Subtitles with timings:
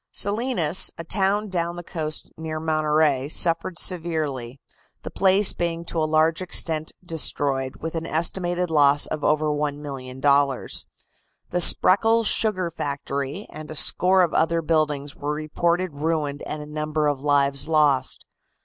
[0.11, 4.59] Salinas, a town down the coast near Monterey, suffered severely,
[5.03, 10.85] the place being to a large extent destroyed, with an estimated loss of over $1,000,000.
[11.51, 16.65] The Spreckels' sugar factory and a score of other buildings were reported ruined and a
[16.65, 18.25] number of lives lost.